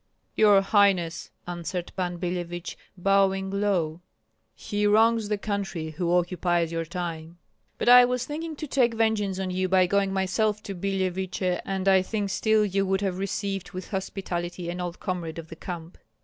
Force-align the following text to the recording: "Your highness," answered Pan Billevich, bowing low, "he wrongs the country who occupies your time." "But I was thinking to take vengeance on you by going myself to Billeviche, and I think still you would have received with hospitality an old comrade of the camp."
"Your 0.35 0.61
highness," 0.63 1.29
answered 1.45 1.91
Pan 1.95 2.17
Billevich, 2.17 2.75
bowing 2.97 3.51
low, 3.51 4.01
"he 4.55 4.87
wrongs 4.87 5.29
the 5.29 5.37
country 5.37 5.91
who 5.91 6.11
occupies 6.17 6.71
your 6.71 6.85
time." 6.85 7.37
"But 7.77 7.87
I 7.87 8.05
was 8.05 8.25
thinking 8.25 8.55
to 8.55 8.65
take 8.65 8.95
vengeance 8.95 9.37
on 9.37 9.51
you 9.51 9.69
by 9.69 9.85
going 9.85 10.11
myself 10.11 10.63
to 10.63 10.73
Billeviche, 10.73 11.61
and 11.65 11.87
I 11.87 12.01
think 12.01 12.31
still 12.31 12.65
you 12.65 12.83
would 12.83 13.01
have 13.01 13.19
received 13.19 13.73
with 13.73 13.89
hospitality 13.91 14.71
an 14.71 14.81
old 14.81 14.99
comrade 14.99 15.37
of 15.37 15.49
the 15.49 15.55
camp." 15.55 15.99